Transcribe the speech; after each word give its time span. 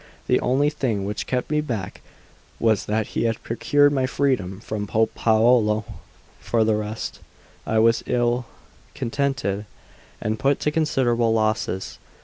The 0.25 0.39
only 0.39 0.71
thing 0.71 1.05
which 1.05 1.27
kept 1.27 1.51
me 1.51 1.61
back 1.61 2.01
was 2.59 2.87
that 2.87 3.09
he 3.13 3.25
had 3.25 3.43
procured 3.43 3.93
my 3.93 4.07
freedom 4.07 4.59
from 4.59 4.87
Pope 4.87 5.13
Paolo; 5.13 5.85
for 6.39 6.63
the 6.63 6.73
rest, 6.75 7.19
I 7.67 7.77
was 7.77 8.01
ill 8.07 8.47
contented 8.95 9.67
and 10.19 10.39
put 10.39 10.59
to 10.61 10.71
considerable 10.71 11.35
losses. 11.35 11.99